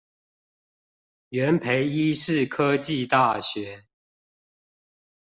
[1.29, 3.85] 元培醫事科技大學